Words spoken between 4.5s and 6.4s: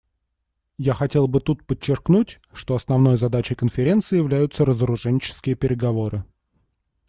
разоруженческие переговоры.